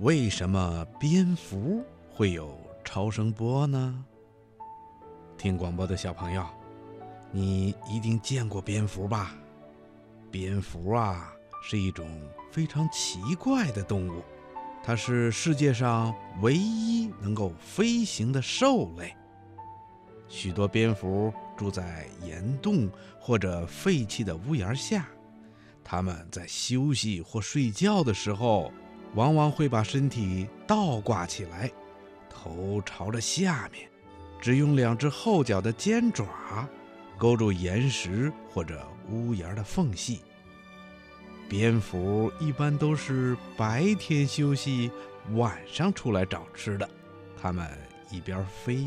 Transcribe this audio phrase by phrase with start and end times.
[0.00, 4.04] 为什么蝙蝠会有超声波呢？
[5.36, 6.46] 听广播的小朋友，
[7.32, 9.34] 你一定见过蝙蝠吧？
[10.30, 11.32] 蝙蝠啊，
[11.64, 12.08] 是一种
[12.52, 14.22] 非常奇怪的动物，
[14.84, 19.12] 它是世界上唯一能够飞行的兽类。
[20.28, 22.88] 许多蝙蝠住在岩洞
[23.18, 25.08] 或者废弃的屋檐下，
[25.82, 28.72] 它们在休息或睡觉的时候。
[29.14, 31.70] 往往会把身体倒挂起来，
[32.28, 33.88] 头朝着下面，
[34.40, 36.26] 只用两只后脚的尖爪
[37.16, 40.20] 勾住岩石或者屋檐的缝隙。
[41.48, 44.90] 蝙蝠一般都是白天休息，
[45.32, 46.88] 晚上出来找吃的。
[47.40, 47.66] 它们
[48.10, 48.86] 一边飞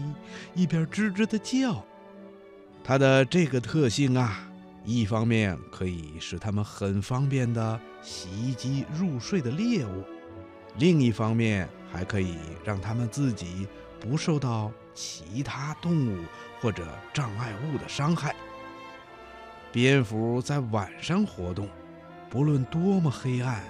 [0.53, 1.83] 一边吱吱地叫。
[2.83, 4.47] 它的这个特性啊，
[4.85, 10.03] 一方面可以使它们很方便地袭击入睡的猎物。
[10.77, 13.67] 另一方面，还可以让它们自己
[13.99, 16.23] 不受到其他动物
[16.59, 18.35] 或者障碍物的伤害。
[19.71, 21.67] 蝙蝠在晚上活动，
[22.29, 23.61] 不论多么黑暗、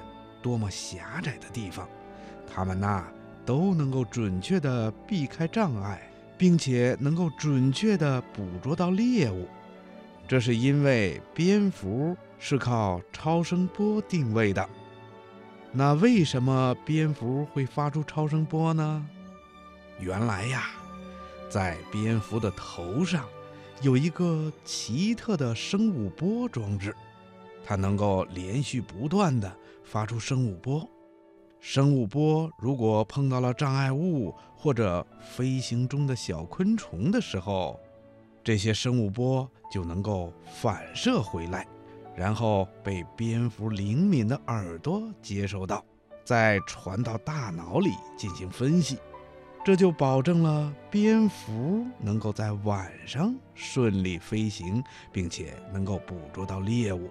[0.41, 1.87] 多么狭窄的地方，
[2.51, 3.05] 它们那
[3.45, 6.01] 都能够准确地避开障碍，
[6.37, 9.47] 并且能够准确地捕捉到猎物。
[10.27, 14.67] 这是因为蝙蝠是靠超声波定位的。
[15.73, 19.05] 那为什么蝙蝠会发出超声波呢？
[19.99, 20.63] 原来呀，
[21.49, 23.25] 在蝙蝠的头上
[23.81, 26.93] 有一个奇特的生物波装置，
[27.63, 29.49] 它能够连续不断的
[29.83, 30.85] 发出生物波。
[31.61, 37.79] 生物波如果碰到了障碍物或者飞行中的小昆虫的时候，
[38.43, 41.65] 这些生物波就能够反射回来。
[42.15, 45.83] 然后被蝙蝠灵敏的耳朵接收到，
[46.23, 48.97] 再传到大脑里进行分析，
[49.63, 57.09] 这就保证了蝙蝠能够在晚上顺利飞行，并且能够捕捉到猎物。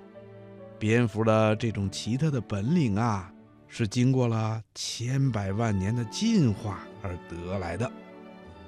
[0.79, 3.33] 蝙蝠的这种奇特的本领啊，
[3.69, 7.91] 是经过了千百万年的进化而得来的。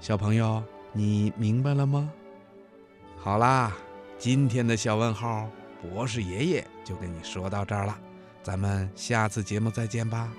[0.01, 0.63] 小朋友，
[0.93, 2.11] 你明白了吗？
[3.19, 3.73] 好啦，
[4.19, 5.49] 今天的小问号。
[5.83, 7.99] 博士爷爷就跟你说到这儿了，
[8.43, 10.33] 咱们下次节目再见吧。